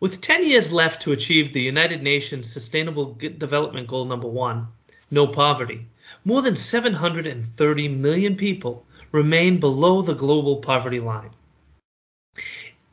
[0.00, 4.68] With 10 years left to achieve the United Nations Sustainable Development Goal number one,
[5.10, 5.86] no poverty,
[6.24, 11.28] more than 730 million people remain below the global poverty line.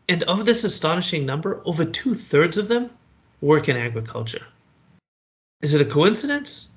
[0.10, 2.90] And of this astonishing number, over two thirds of them
[3.40, 4.46] work in agriculture.
[5.62, 6.68] Is it a coincidence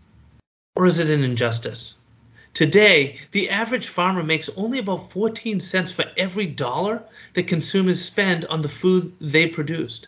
[0.77, 1.95] or is it an injustice?
[2.55, 7.03] Today, the average farmer makes only about 14 cents for every dollar
[7.35, 10.07] that consumers spend on the food they produced.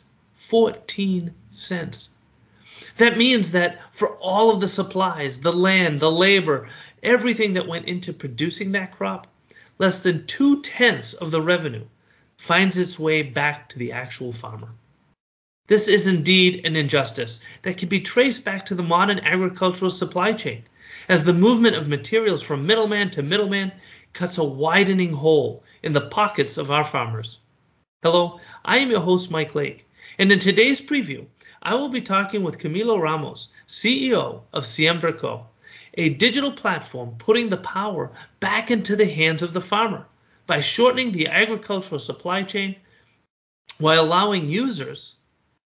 [0.49, 2.11] 14 cents.
[2.99, 6.69] That means that for all of the supplies, the land, the labor,
[7.03, 9.29] everything that went into producing that crop,
[9.79, 11.87] less than two tenths of the revenue
[12.37, 14.69] finds its way back to the actual farmer.
[15.69, 20.33] This is indeed an injustice that can be traced back to the modern agricultural supply
[20.33, 20.65] chain,
[21.09, 23.73] as the movement of materials from middleman to middleman
[24.13, 27.39] cuts a widening hole in the pockets of our farmers.
[28.03, 29.87] Hello, I am your host, Mike Lake,
[30.23, 31.27] and in today's preview,
[31.65, 35.47] I will be talking with Camilo Ramos, CEO of Siembraco,
[35.95, 40.07] a digital platform putting the power back into the hands of the farmer
[40.47, 42.77] by shortening the agricultural supply chain
[43.79, 45.17] while allowing users,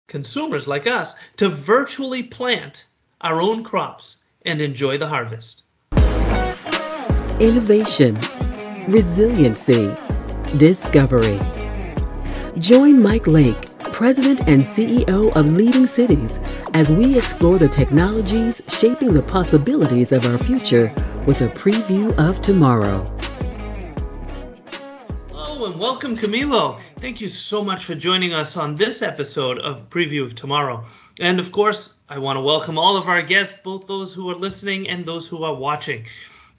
[0.08, 2.86] consumers like us, to virtually plant
[3.22, 5.64] our own crops and enjoy the harvest.
[7.40, 8.20] Innovation,
[8.90, 9.92] resiliency,
[10.58, 11.40] discovery.
[12.60, 16.38] Join Mike Lake, President and CEO of Leading Cities,
[16.74, 20.94] as we explore the technologies shaping the possibilities of our future
[21.26, 23.06] with a preview of tomorrow
[25.32, 26.82] Hello and welcome, Camilo.
[26.98, 30.84] Thank you so much for joining us on this episode of Preview of Tomorrow.
[31.22, 34.36] And of course, I want to welcome all of our guests, both those who are
[34.36, 36.06] listening and those who are watching.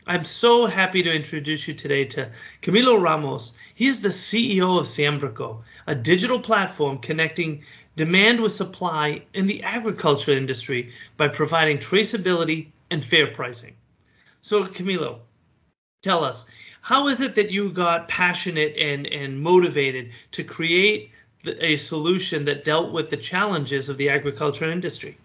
[0.08, 2.30] I'm so happy to introduce you today to
[2.62, 3.54] Camilo Ramos.
[3.74, 7.64] He is the CEO of Siembraco, a digital platform connecting
[7.96, 13.74] demand with supply in the agriculture industry by providing traceability and fair pricing.
[14.42, 15.18] So, Camilo,
[16.02, 16.46] tell us,
[16.82, 21.10] how is it that you got passionate and, and motivated to create
[21.42, 25.18] the, a solution that dealt with the challenges of the agriculture industry?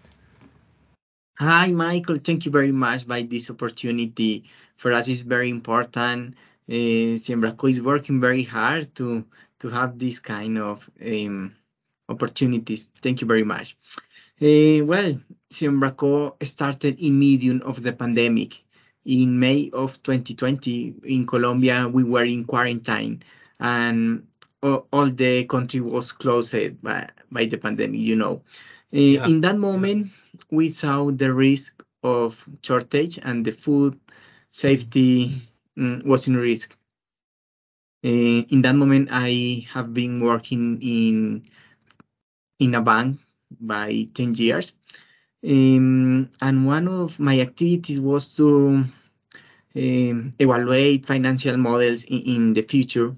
[1.38, 2.16] Hi, Michael.
[2.16, 4.44] Thank you very much by this opportunity.
[4.82, 6.34] For us, it's very important.
[6.68, 9.24] Uh, Siembraco is working very hard to
[9.60, 11.54] to have this kind of um,
[12.08, 12.88] opportunities.
[13.00, 13.76] Thank you very much.
[14.42, 15.12] Uh, well,
[15.54, 18.64] Siembraco started in medium of the pandemic
[19.04, 23.22] in May of 2020 in Colombia, we were in quarantine
[23.60, 24.26] and
[24.62, 28.42] all, all the country was closed by, by the pandemic, you know.
[28.94, 29.26] Uh, yeah.
[29.26, 30.10] In that moment,
[30.50, 33.98] we saw the risk of shortage and the food
[34.52, 35.42] safety
[35.76, 36.76] um, was in risk.
[38.04, 41.42] Uh, in that moment, I have been working in
[42.58, 43.18] in a bank
[43.60, 44.72] by 10 years
[45.44, 48.84] um, and one of my activities was to
[49.74, 53.14] um, evaluate financial models in, in, the future.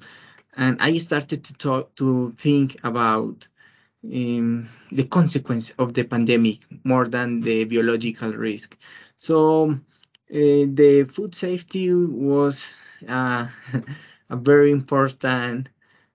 [0.57, 3.47] And I started to talk to think about
[4.05, 8.79] um, the consequence of the pandemic more than the biological risk.
[9.17, 9.79] So
[10.31, 12.71] uh, the food safety was
[13.09, 13.49] uh,
[14.31, 15.69] a very important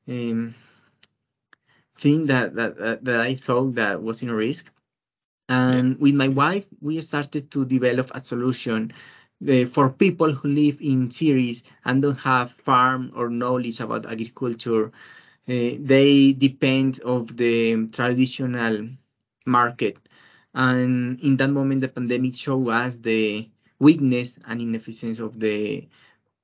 [0.07, 0.55] um,
[1.97, 4.71] thing that, that that I thought that was in risk.
[5.49, 8.91] And with my wife, we started to develop a solution
[9.49, 14.91] uh, for people who live in cities and don't have farm or knowledge about agriculture.
[15.47, 18.89] Uh, they depend of the traditional
[19.45, 19.97] market.
[20.53, 25.87] And in that moment, the pandemic showed us the weakness and inefficiency of the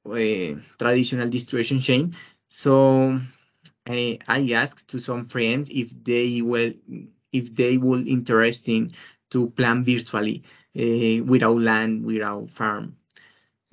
[0.05, 2.15] uh, traditional distribution chain.
[2.49, 3.19] So
[3.87, 6.71] I, I asked to some friends if they will
[7.31, 8.93] if they would interesting
[9.31, 10.43] to plan virtually
[10.79, 12.95] uh, without land, without farm.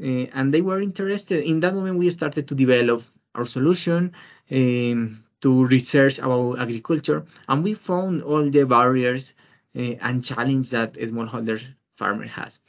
[0.03, 1.45] Uh, and they were interested.
[1.45, 4.13] In that moment, we started to develop our solution
[4.51, 9.35] um, to research about agriculture, and we found all the barriers
[9.77, 11.63] uh, and challenge that a smallholder
[11.97, 12.61] farmer has.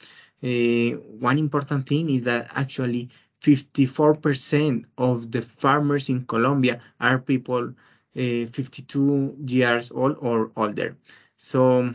[0.43, 3.09] Uh, one important thing is that actually
[3.41, 7.73] 54% of the farmers in Colombia are people
[8.15, 10.95] uh, 52 years old or older.
[11.37, 11.93] So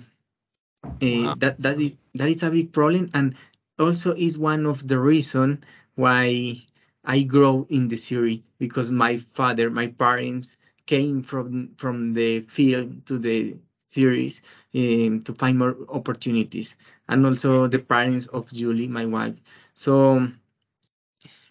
[0.85, 1.35] uh, wow.
[1.39, 3.35] that that is that is a big problem, and
[3.79, 5.63] also is one of the reason
[5.95, 6.57] why
[7.05, 10.57] I grow in the city because my father, my parents
[10.87, 13.57] came from from the field to the
[13.89, 14.43] series
[14.75, 16.77] um, to find more opportunities,
[17.09, 19.41] and also the parents of Julie, my wife.
[19.75, 20.29] So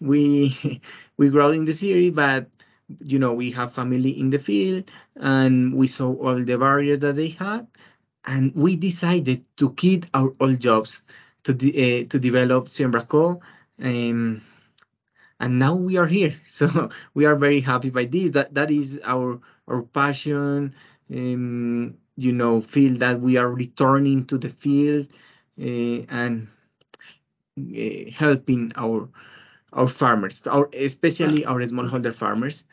[0.00, 0.54] we
[1.18, 2.48] we grow in the city, but
[3.04, 7.16] you know, we have family in the field and we saw all the barriers that
[7.16, 7.66] they had.
[8.24, 11.02] And we decided to quit our old jobs
[11.44, 13.40] to, de uh, to develop SiembraCo.
[13.82, 14.42] Um,
[15.40, 16.34] and now we are here.
[16.48, 18.30] So we are very happy by this.
[18.32, 20.74] That That is our, our passion.
[21.14, 25.06] Um, you know, feel that we are returning to the field
[25.60, 26.48] uh, and
[27.56, 29.08] uh, helping our
[29.72, 32.64] our farmers, our especially our smallholder farmers.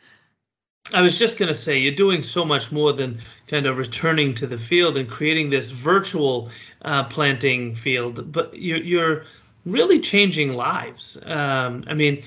[0.94, 4.34] I was just going to say, you're doing so much more than kind of returning
[4.36, 6.48] to the field and creating this virtual
[6.82, 9.24] uh, planting field, but you're, you're
[9.64, 11.18] really changing lives.
[11.26, 12.22] Um, I mean,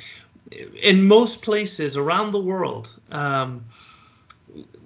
[0.82, 3.64] in most places around the world, um,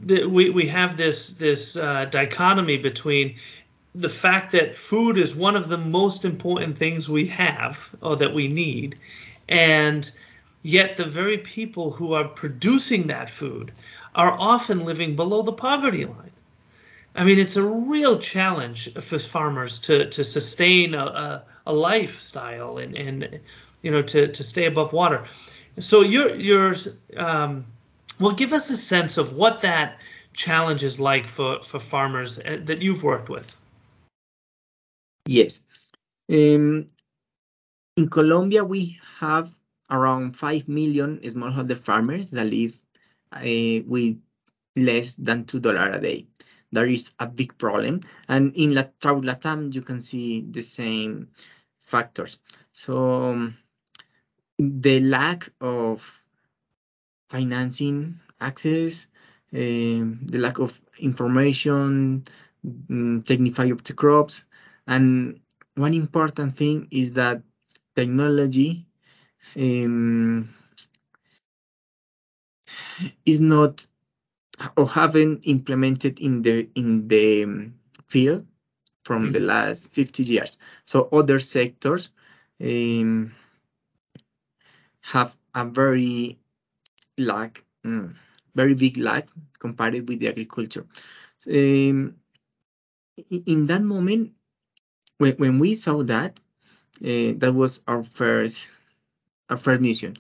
[0.02, 3.36] the, we, we have this this uh, dichotomy between
[3.96, 8.34] the fact that food is one of the most important things we have or that
[8.34, 8.98] we need,
[9.50, 10.12] and
[10.64, 13.72] yet the very people who are producing that food
[14.16, 16.32] are often living below the poverty line.
[17.16, 22.78] I mean, it's a real challenge for farmers to to sustain a, a, a lifestyle
[22.78, 23.40] and and
[23.84, 25.26] you know to to stay above water.
[25.80, 26.76] So you're you're
[27.18, 27.66] um,
[28.24, 30.00] well, give us a sense of what that
[30.32, 33.58] challenge is like for for farmers uh, that you've worked with.
[35.26, 35.62] Yes.
[36.32, 36.88] Um,
[37.98, 39.54] in Colombia, we have
[39.90, 42.82] around 5 million smallholder farmers that live
[43.34, 44.18] uh, with
[44.78, 46.26] less than $2 a day.
[46.72, 48.02] That is a big problem.
[48.30, 51.28] And in Latam, you can see the same
[51.80, 52.40] factors.
[52.72, 53.58] So um,
[54.58, 56.23] the lack of
[57.34, 59.08] financing access,
[59.54, 62.24] um, the lack of information,
[62.64, 64.46] um, technify of the crops,
[64.86, 65.40] and
[65.76, 67.42] one important thing is that
[67.96, 68.86] technology
[69.56, 70.48] um,
[73.26, 73.86] is not
[74.78, 77.74] or haven't implemented in the in the um,
[78.06, 78.46] field
[79.04, 79.48] from the mm-hmm.
[79.48, 80.58] last 50 years.
[80.86, 82.12] So other sectors
[82.62, 83.34] um,
[85.02, 86.38] have a very
[87.18, 88.14] lack, mm,
[88.56, 89.28] very big lack
[89.60, 90.86] compared with the agriculture.
[91.48, 92.16] Um,
[93.30, 94.34] in that moment,
[95.18, 96.40] when, when we saw that,
[97.02, 98.70] uh, that was our first
[99.50, 100.16] our first mission.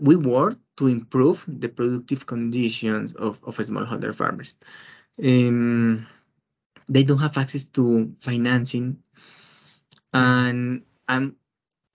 [0.00, 4.54] We worked to improve the productive conditions of, of smallholder farmers.
[5.22, 6.06] Um,
[6.88, 8.98] they don't have access to financing,
[10.12, 11.34] and and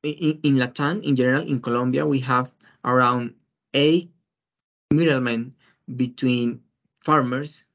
[0.04, 2.52] in, in Latin, in general, in Colombia, we have
[2.86, 3.34] around
[3.74, 4.12] eight
[4.92, 5.54] middlemen
[5.96, 6.62] between
[7.02, 7.66] farmers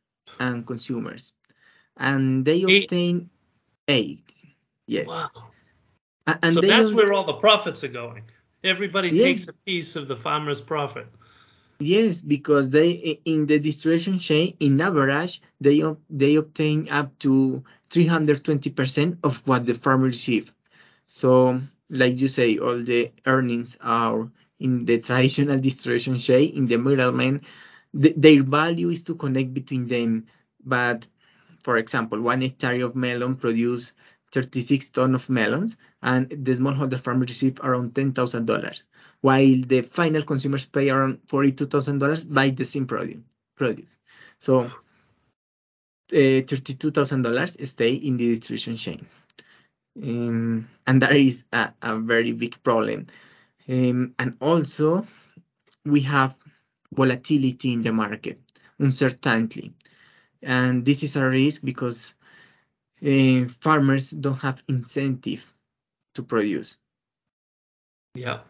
[0.40, 1.32] and consumers,
[1.96, 2.84] and they eight.
[2.84, 3.31] obtain
[3.88, 4.22] aid.
[4.87, 5.06] Yes.
[5.06, 5.31] Wow.
[6.43, 8.22] And so that's where all the profits are going.
[8.62, 9.25] Everybody yes.
[9.25, 11.06] takes a piece of the farmer's profit.
[11.81, 19.19] Yes, because they in the distribution chain, in average, they they obtain up to 320%
[19.22, 20.52] of what the farmer receive.
[21.06, 24.31] So, like you say, all the earnings are
[24.64, 27.40] in the traditional distribution chain, in the middleman.
[27.93, 30.26] The, their value is to connect between them.
[30.64, 31.06] But,
[31.62, 33.93] for example, one hectare of melon produce
[34.32, 38.82] 36 ton of melons, and the smallholder farmer receive around $10,000,
[39.20, 43.20] while the final consumers pay around $42,000 by the same produce.
[43.56, 43.87] produce.
[44.40, 44.70] So uh,
[46.12, 49.06] $32,000 stay in the distribution chain.
[50.02, 53.06] Um, and that is a, a very big problem.
[53.68, 55.06] Um, and also,
[55.85, 56.37] we have
[56.92, 58.38] volatility in the market,
[58.78, 59.73] uncertainty.
[60.42, 62.14] And this is a risk because
[63.02, 65.52] uh, farmers don't have incentive
[66.14, 66.78] to produce.
[68.14, 68.40] Yeah.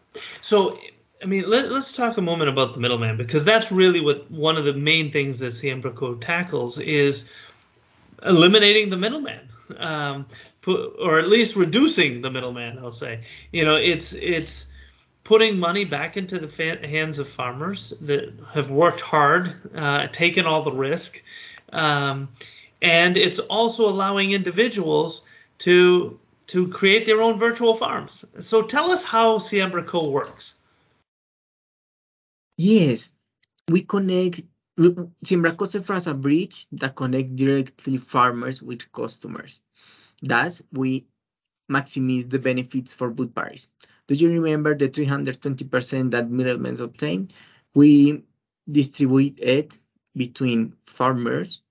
[0.41, 0.79] So,
[1.23, 4.57] I mean, let, us talk a moment about the middleman because that's really what one
[4.57, 7.29] of the main things that SiembraCo tackles is
[8.23, 10.25] eliminating the middleman, um,
[10.67, 12.77] or at least reducing the middleman.
[12.77, 14.67] I'll say, you know, it's it's
[15.25, 20.61] putting money back into the hands of farmers that have worked hard, uh, taken all
[20.61, 21.21] the risk.
[21.73, 22.29] Um,
[22.81, 25.23] and it's also allowing individuals
[25.59, 26.17] to
[26.47, 28.23] to create their own virtual farms.
[28.39, 30.53] So tell us how SiembraCo works.
[32.57, 33.11] Yes,
[33.67, 34.41] we connect.
[34.77, 39.59] SiembraCo serves as a bridge that connects directly farmers with customers.
[40.21, 41.07] Thus, we
[41.71, 43.69] maximize the benefits for both parties.
[44.07, 47.29] Do you remember the 320% that middlemen obtain?
[47.73, 48.23] We
[48.71, 49.77] distribute it
[50.15, 51.61] between farmers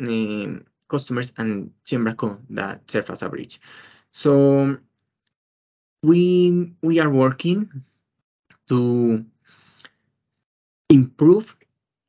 [0.00, 3.60] um, customers and SiembraCo that serve as a bridge.
[4.10, 4.78] So
[6.02, 7.68] we we are working
[8.68, 9.24] to
[10.90, 11.56] improve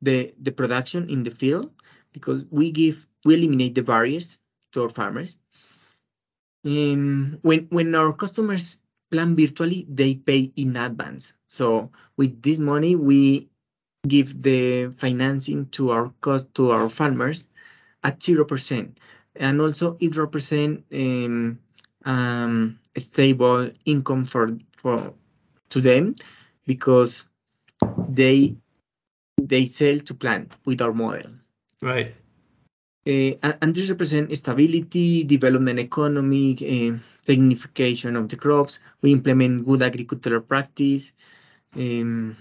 [0.02, 1.72] the the production in the field
[2.12, 4.38] because we give we eliminate the barriers
[4.72, 5.36] to our farmers.
[6.64, 8.80] Um, when when our customers
[9.14, 11.34] plan virtually, they pay in advance.
[11.46, 13.48] So with this money, we
[14.08, 17.46] give the financing to our cost to our farmers
[18.02, 18.98] at zero percent,
[19.36, 21.58] and also it represents um,
[22.04, 25.14] um, a stable income for for
[25.70, 26.16] to them
[26.66, 27.28] because
[28.08, 28.56] they
[29.40, 31.30] they sell to plant with our model.
[31.80, 32.14] Right.
[33.06, 36.96] Uh, and this represents stability, development economic, uh,
[37.28, 38.80] technification of the crops.
[39.02, 41.12] We implement good agricultural practice.
[41.76, 42.34] Um,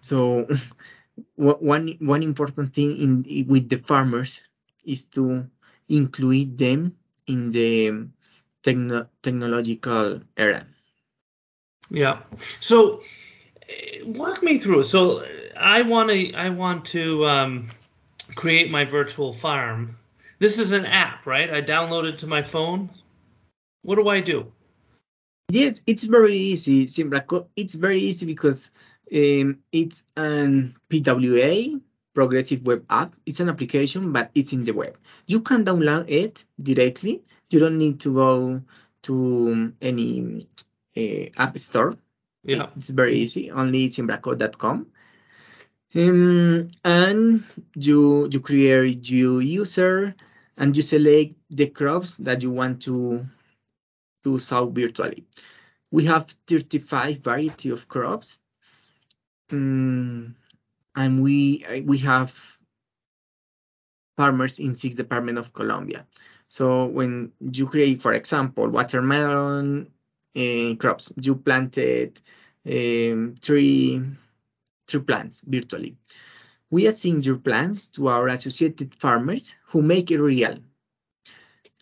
[0.00, 0.46] so
[1.36, 4.42] one one important thing in with the farmers
[4.84, 5.48] is to
[5.88, 6.94] include them
[7.26, 8.06] in the
[8.62, 10.66] techno technological era.
[11.90, 12.20] Yeah.
[12.60, 13.00] So
[14.04, 14.82] walk me through.
[14.84, 15.24] So
[15.56, 17.70] I want to I want to um,
[18.36, 19.98] create my virtual farm.
[20.38, 21.52] This is an app, right?
[21.52, 22.90] I download it to my phone.
[23.82, 24.52] What do I do?
[25.50, 27.46] Yes, it's very easy, SiembraCo.
[27.56, 28.70] It's very easy because
[29.12, 31.80] um, it's an PWA,
[32.14, 33.14] Progressive Web App.
[33.24, 34.98] It's an application, but it's in the web.
[35.26, 37.22] You can download it directly.
[37.50, 38.62] You don't need to go
[39.02, 40.46] to any
[40.96, 41.96] uh, app store.
[42.42, 42.66] Yeah.
[42.76, 43.50] It's very easy.
[43.50, 44.86] Only siembraco.com.
[45.96, 47.42] Um, and
[47.74, 50.14] you you create your user
[50.58, 53.24] and you select the crops that you want to
[54.22, 55.24] to sow virtually.
[55.90, 58.38] We have 35 variety of crops.
[59.50, 60.36] Um,
[60.96, 62.58] and we we have
[64.18, 66.06] farmers in six departments of Colombia.
[66.48, 69.90] So when you create, for example, watermelon
[70.36, 72.20] uh, crops, you planted
[72.66, 74.02] um, three
[74.86, 75.96] through plants virtually.
[76.70, 80.58] We assign your plants to our associated farmers who make it real.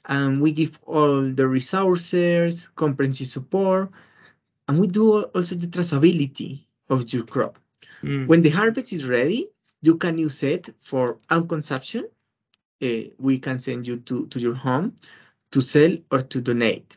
[0.06, 3.90] And we give all the resources, comprehensive support,
[4.68, 7.58] and we do also the traceability of your crop.
[8.02, 8.26] Mm.
[8.26, 9.48] When the harvest is ready,
[9.80, 12.08] you can use it for own consumption.
[12.82, 14.94] Uh, we can send you to, to your home
[15.52, 16.96] to sell or to donate.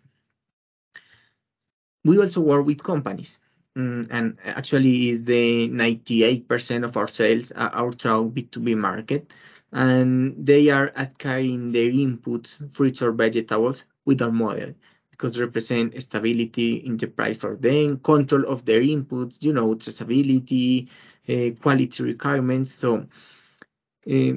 [2.03, 3.39] We also work with companies
[3.77, 9.31] Mm, and actually is the 98% of our sales are out B2B market.
[9.72, 14.74] And they are acquiring their inputs, fruits or vegetables with our model
[15.12, 20.88] because represent stability in the price for them, control of their inputs, you know, traceability,
[21.29, 22.72] uh, quality requirements.
[22.72, 23.05] So
[24.10, 24.34] uh,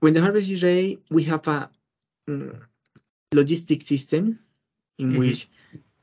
[0.00, 1.70] when the harvest is ready, we have a
[2.28, 2.60] um,
[3.32, 4.38] logistic system
[4.98, 5.18] in mm -hmm.
[5.18, 5.48] which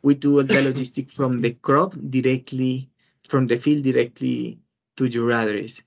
[0.01, 2.89] we do all the logistic from the crop directly
[3.27, 4.59] from the field directly
[4.97, 5.83] to your address.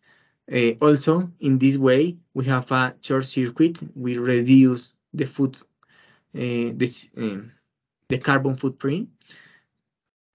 [0.53, 3.79] Uh, also, in this way, we have a short circuit.
[3.97, 5.57] We reduce the food,
[6.35, 7.53] uh, this, um,
[8.09, 9.09] the carbon footprint,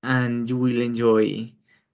[0.04, 1.52] and you will enjoy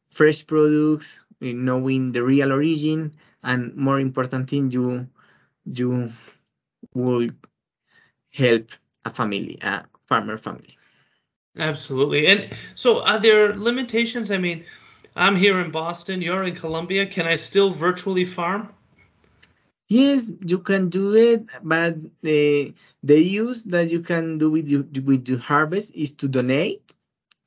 [0.09, 3.13] fresh products, uh, knowing the real origin,
[3.43, 5.07] and more important thing, you
[5.65, 6.11] you
[6.93, 7.29] will
[8.33, 8.71] help
[9.05, 10.77] a family, a farmer family.
[11.57, 12.27] Absolutely.
[12.27, 14.31] And so are there limitations?
[14.31, 14.65] I mean,
[15.15, 17.05] I'm here in Boston, you're in Colombia.
[17.05, 18.69] Can I still virtually farm?
[19.87, 24.83] Yes, you can do it, but the the use that you can do with your
[25.03, 26.95] with your harvest is to donate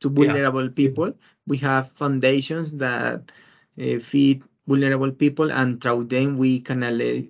[0.00, 0.76] to vulnerable yeah.
[0.76, 1.12] people.
[1.48, 3.32] We have foundations that
[3.82, 6.80] uh, feed vulnerable people, and through them we can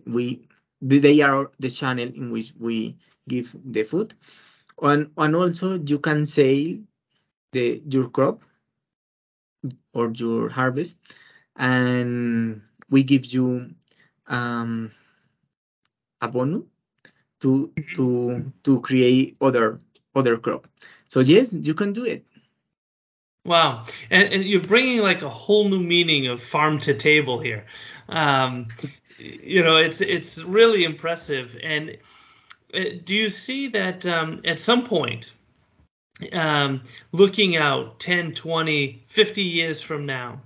[0.06, 0.42] we
[0.82, 2.94] they are the channel in which we
[3.26, 4.14] give the food
[4.82, 6.75] and and also you can sell
[7.52, 8.42] the your crop
[9.92, 10.99] or your harvest
[11.56, 13.70] and we give you
[14.28, 14.90] um
[16.20, 16.62] a bonus
[17.40, 17.94] to mm-hmm.
[17.97, 19.80] to to create other
[20.14, 20.66] other crop.
[21.08, 22.25] So yes you can do it.
[23.44, 23.87] Wow.
[24.11, 27.64] And, and you're bringing like a whole new meaning of farm to table here.
[28.08, 28.68] Um
[29.18, 31.56] you know it's it's really impressive.
[31.62, 31.97] And
[32.73, 35.33] do you see that um, at some point,
[36.33, 36.83] um,
[37.13, 40.41] looking out 10, 20, 50 years from now,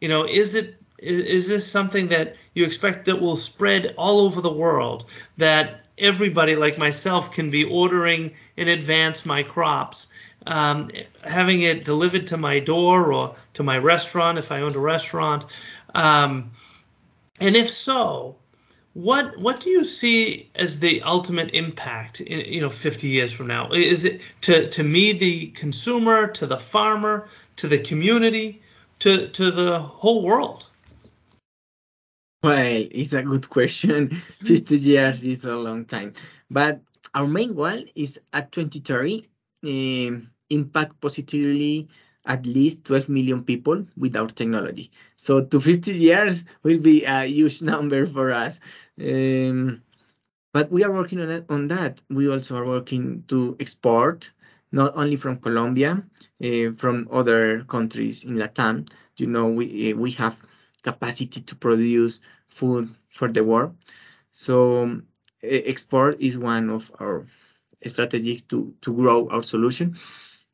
[0.00, 4.40] you know, is it is this something that you expect that will spread all over
[4.40, 10.06] the world that everybody like myself can be ordering in advance my crops
[10.46, 10.90] um,
[11.24, 15.44] having it delivered to my door or to my restaurant if i owned a restaurant
[15.94, 16.50] um,
[17.40, 18.36] and if so
[18.94, 23.46] what what do you see as the ultimate impact in you know 50 years from
[23.46, 28.60] now is it to to me the consumer to the farmer to the community
[28.98, 30.66] to to the whole world
[32.42, 34.08] Well, it's a good question.
[34.10, 36.12] 50 years is a long time.
[36.50, 36.80] But
[37.14, 39.28] our main goal is at 2030
[39.64, 41.88] uh, impact positively
[42.24, 44.90] at least 12 million people with our technology.
[45.16, 48.60] So to 50 years will be a huge number for us.
[49.00, 49.82] Um,
[50.52, 52.00] but we are working on, it, on that.
[52.10, 54.30] We also are working to export,
[54.70, 56.02] not only from Colombia,
[56.44, 58.88] uh, from other countries in Latam.
[59.16, 60.40] You know, we, uh, we have
[60.82, 63.74] capacity to produce food for the world.
[64.32, 65.00] So
[65.42, 67.26] export is one of our
[67.86, 69.96] strategies to, to grow our solution.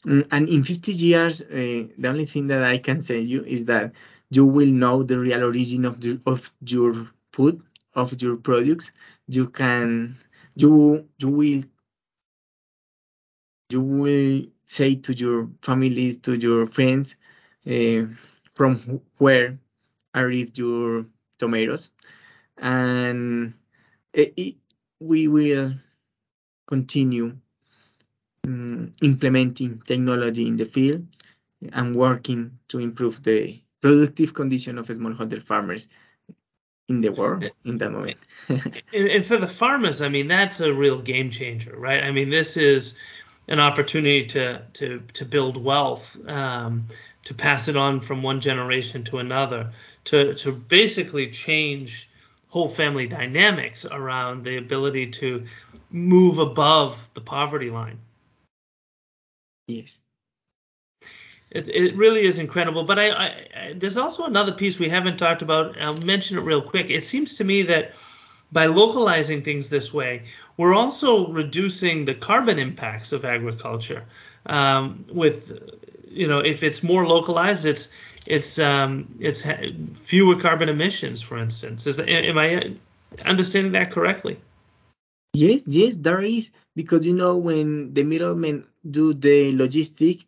[0.06, 3.64] Mm, and in 50 years, uh, the only thing that I can say you is
[3.66, 3.92] that
[4.30, 6.94] you will know the real origin of, the, of your
[7.32, 7.62] food,
[7.94, 8.92] of your products.
[9.28, 10.16] You can,
[10.56, 11.62] you, you will,
[13.70, 17.16] you will say to your families, to your friends,
[17.66, 18.04] uh,
[18.54, 19.58] from where
[20.14, 21.06] are your
[21.38, 21.90] tomatoes,
[22.58, 23.54] and
[24.14, 24.56] it, it,
[25.00, 25.74] we will
[26.66, 27.36] continue
[28.46, 31.06] um, implementing technology in the field
[31.72, 35.88] and working to improve the productive condition of smallholder farmers
[36.88, 38.18] in the world in that moment.
[38.48, 42.02] and, and, for the farmers, I mean, that's a real game changer, right?
[42.02, 42.94] I mean, this is
[43.48, 46.86] an opportunity to to to build wealth, um,
[47.24, 49.70] to pass it on from one generation to another,
[50.04, 52.08] to to basically change
[52.48, 55.44] whole family dynamics around the ability to
[55.90, 57.98] move above the poverty line.
[59.68, 60.02] Yes.
[61.50, 62.84] It, it really is incredible.
[62.84, 65.80] But I, I, I, there's also another piece we haven't talked about.
[65.80, 66.90] I'll mention it real quick.
[66.90, 67.92] It seems to me that
[68.52, 70.22] by localizing things this way,
[70.56, 74.04] we're also reducing the carbon impacts of agriculture.
[74.46, 75.58] Um, with,
[76.06, 77.90] you know, if it's more localized, it's
[78.26, 79.46] it's um, it's
[80.02, 81.86] fewer carbon emissions, for instance.
[81.86, 82.74] Is am I
[83.24, 84.38] understanding that correctly?
[85.34, 90.24] Yes, yes, there is because you know when the middlemen do the logistic,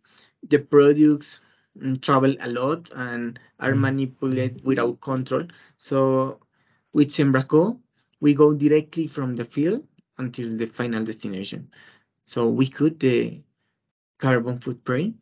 [0.49, 1.41] the products
[1.79, 3.81] mm, travel a lot and are mm.
[3.81, 5.45] manipulated without control.
[5.79, 6.41] So
[6.93, 7.79] with SiembraCo,
[8.21, 9.87] we go directly from the field
[10.19, 11.71] until the final destination.
[12.25, 13.43] So we cut the
[14.19, 15.17] carbon footprint.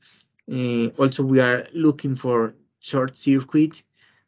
[0.50, 3.82] Uh, also, we are looking for short circuit.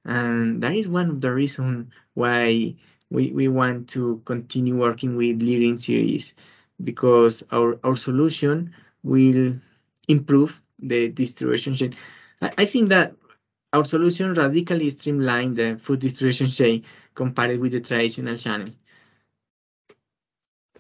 [0.05, 2.75] And that is one of the reasons why
[3.11, 6.35] we, we want to continue working with Leading Cities
[6.83, 9.55] because our, our solution will
[10.09, 11.95] improve the distribution chain.
[12.43, 13.15] I, I think that
[13.73, 16.85] our solution radically streamline the food distribution chain
[17.15, 18.71] compared with the traditional channel.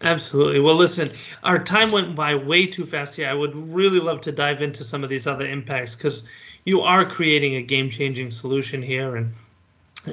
[0.02, 0.60] Absolutely.
[0.60, 1.10] Well, listen,
[1.44, 3.28] our time went by way too fast here.
[3.28, 6.22] I would really love to dive into some of these other impacts because
[6.64, 9.16] you are creating a game changing solution here.
[9.16, 9.34] And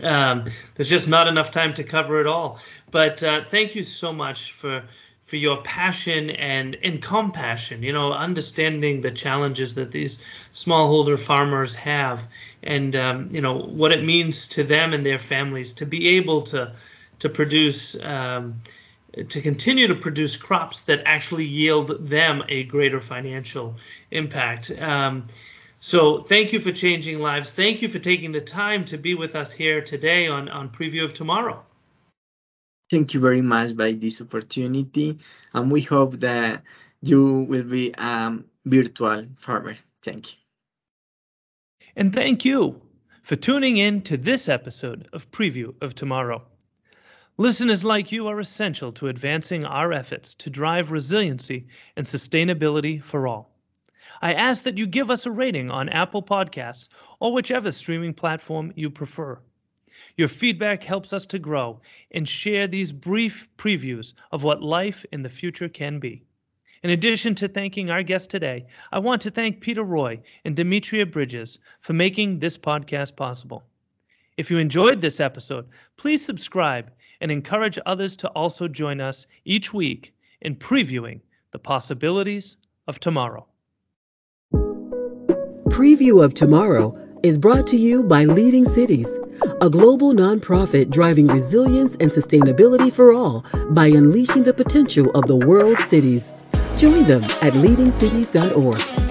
[0.03, 2.59] um, there's just not enough time to cover it all.
[2.91, 4.83] But uh, thank you so much for
[5.27, 10.17] for your passion and and compassion you know understanding the challenges that these
[10.53, 12.23] smallholder farmers have
[12.63, 16.41] and um, you know what it means to them and their families to be able
[16.41, 16.71] to
[17.19, 18.55] to produce um,
[19.27, 23.75] to continue to produce crops that actually yield them a greater financial
[24.11, 25.27] impact um,
[25.79, 27.51] so thank you for changing lives.
[27.51, 31.05] Thank you for taking the time to be with us here today on, on Preview
[31.05, 31.66] of Tomorrow.
[32.89, 35.19] Thank you very much by this opportunity.
[35.53, 36.63] And we hope that
[37.01, 39.75] you will be a virtual farmer.
[40.03, 40.39] Thank you.
[41.95, 42.81] And thank you
[43.23, 46.43] for tuning in to this episode of Preview of Tomorrow.
[47.37, 53.27] Listeners like you are essential to advancing our efforts to drive resiliency and sustainability for
[53.27, 53.51] all.
[54.21, 56.87] I ask that you give us a rating on Apple Podcasts
[57.19, 59.39] or whichever streaming platform you prefer.
[60.17, 61.79] Your feedback helps us to grow
[62.11, 66.23] and share these brief previews of what life in the future can be.
[66.81, 71.05] In addition to thanking our guest today, I want to thank Peter Roy and Demetria
[71.05, 73.63] Bridges for making this podcast possible.
[74.37, 79.71] If you enjoyed this episode, please subscribe and encourage others to also join us each
[79.71, 83.45] week in previewing the possibilities of tomorrow.
[85.69, 89.09] Preview of Tomorrow is brought to you by Leading Cities,
[89.61, 95.35] a global nonprofit driving resilience and sustainability for all by unleashing the potential of the
[95.35, 96.31] world's cities.
[96.77, 99.06] Join them at leadingcities.org.